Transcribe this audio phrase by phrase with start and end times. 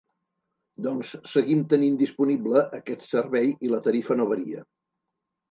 [0.85, 4.67] Doncs seguim tenint disponible aquest servei i la tarifa no varia.